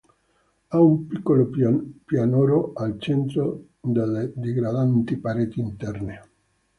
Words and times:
Ha 0.69 0.79
un 0.79 1.05
piccolo 1.05 1.47
pianoro 2.05 2.73
al 2.73 2.99
centro 2.99 3.65
delle 3.79 4.31
digradanti 4.35 5.15
pareti 5.19 5.59
interne. 5.59 6.21